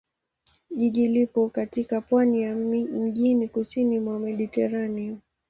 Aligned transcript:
Jiji 0.71 1.07
lipo 1.07 1.49
katika 1.49 2.01
pwani 2.01 2.41
ya 2.43 2.55
mjini 2.55 3.47
kusini 3.47 3.99
mwa 3.99 4.19
Mediteranea. 4.19 5.15